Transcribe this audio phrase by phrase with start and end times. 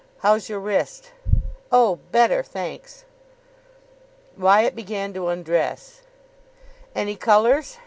[0.21, 1.11] How's your wrist?"
[1.71, 3.05] "Oh, better, thanks."
[4.35, 6.01] Wyatt began to undress.
[6.95, 7.77] "Any colours?"